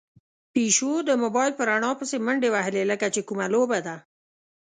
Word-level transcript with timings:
پيشو 0.53 0.93
د 1.09 1.11
موبايل 1.23 1.51
په 1.55 1.63
رڼا 1.69 1.91
پسې 1.99 2.17
منډې 2.25 2.49
وهلې، 2.51 2.83
لکه 2.91 3.05
چې 3.13 3.21
کومه 3.27 3.45
لوبه 3.53 3.79
ده. 3.87 3.95